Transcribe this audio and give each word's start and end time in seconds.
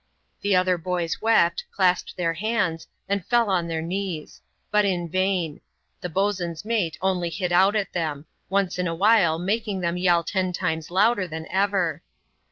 The 0.41 0.55
other 0.55 0.79
boys 0.79 1.21
wept, 1.21 1.65
clasped 1.69 2.17
their 2.17 2.33
hands, 2.33 2.87
and 3.07 3.23
fell 3.23 3.51
on 3.51 3.67
their 3.67 3.83
knees; 3.83 4.41
but 4.71 4.83
in 4.83 5.07
vain; 5.07 5.61
the 6.01 6.09
boatswain's 6.09 6.65
mate 6.65 6.97
only 7.03 7.29
hit 7.29 7.51
out 7.51 7.75
at 7.75 7.93
them; 7.93 8.25
once 8.49 8.79
in 8.79 8.87
a 8.87 8.95
while 8.95 9.37
making 9.37 9.81
them 9.81 9.97
yell 9.97 10.23
ten 10.23 10.53
times 10.53 10.89
louder 10.89 11.27
than 11.27 11.45
ever. 11.51 12.01